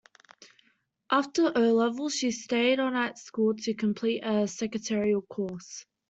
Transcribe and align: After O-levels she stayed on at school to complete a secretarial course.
After 1.11 1.51
O-levels 1.55 2.15
she 2.15 2.31
stayed 2.31 2.79
on 2.79 2.95
at 2.95 3.19
school 3.19 3.53
to 3.55 3.75
complete 3.75 4.23
a 4.25 4.47
secretarial 4.47 5.21
course. 5.21 5.85